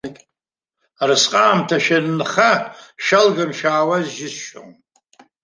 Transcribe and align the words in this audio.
Арысҟаамҭа 1.01 1.77
шәанынха 1.83 2.51
шәалганы 3.03 3.53
шәаауаз 3.57 4.05
џьысшьон. 4.15 4.69